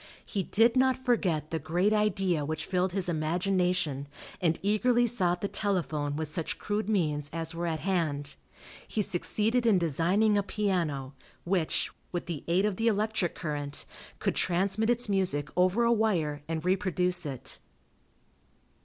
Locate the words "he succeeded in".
8.87-9.77